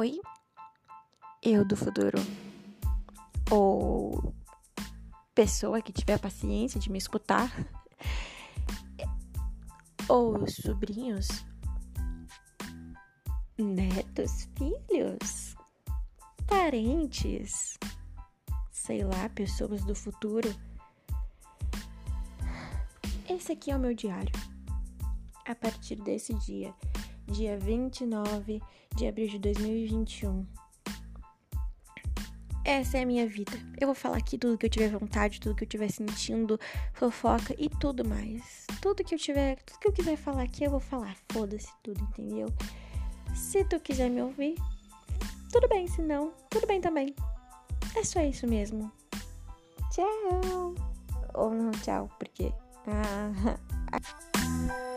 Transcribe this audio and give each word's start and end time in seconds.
Oi, 0.00 0.18
eu 1.42 1.62
do 1.62 1.76
futuro. 1.76 2.16
Ou 3.50 4.34
pessoa 5.34 5.82
que 5.82 5.92
tiver 5.92 6.18
paciência 6.18 6.80
de 6.80 6.90
me 6.90 6.96
escutar. 6.96 7.52
Ou 10.08 10.48
sobrinhos, 10.48 11.28
netos, 13.58 14.48
filhos, 14.56 15.54
parentes, 16.46 17.78
sei 18.72 19.04
lá, 19.04 19.28
pessoas 19.28 19.84
do 19.84 19.94
futuro. 19.94 20.48
Esse 23.28 23.52
aqui 23.52 23.70
é 23.70 23.76
o 23.76 23.78
meu 23.78 23.92
diário. 23.92 24.32
A 25.44 25.54
partir 25.54 25.96
desse 25.96 26.32
dia, 26.32 26.74
dia 27.30 27.56
29 27.58 28.60
de 28.96 29.06
abril 29.06 29.28
de 29.28 29.38
2021. 29.38 30.46
Essa 32.64 32.98
é 32.98 33.02
a 33.02 33.06
minha 33.06 33.26
vida. 33.26 33.52
Eu 33.80 33.86
vou 33.86 33.94
falar 33.94 34.18
aqui 34.18 34.36
tudo 34.36 34.58
que 34.58 34.66
eu 34.66 34.70
tiver 34.70 34.90
vontade, 34.90 35.40
tudo 35.40 35.54
que 35.54 35.64
eu 35.64 35.68
tiver 35.68 35.90
sentindo, 35.90 36.58
fofoca 36.92 37.54
e 37.58 37.68
tudo 37.68 38.04
mais. 38.06 38.66
Tudo 38.82 39.02
que 39.02 39.14
eu 39.14 39.18
tiver, 39.18 39.56
tudo 39.62 39.78
que 39.78 39.88
eu 39.88 39.92
quiser 39.92 40.16
falar 40.16 40.42
aqui, 40.42 40.64
eu 40.64 40.70
vou 40.70 40.80
falar. 40.80 41.16
Foda-se 41.32 41.72
tudo, 41.82 42.02
entendeu? 42.02 42.48
Se 43.34 43.64
tu 43.64 43.80
quiser 43.80 44.10
me 44.10 44.20
ouvir, 44.22 44.56
tudo 45.50 45.68
bem. 45.68 45.86
Se 45.86 46.02
não, 46.02 46.32
tudo 46.50 46.66
bem 46.66 46.80
também. 46.80 47.14
É 47.96 48.04
só 48.04 48.20
isso 48.20 48.46
mesmo. 48.46 48.92
Tchau. 49.90 50.74
Ou 51.34 51.50
não 51.54 51.70
tchau, 51.70 52.08
porque. 52.18 52.52
Ah. 52.86 53.58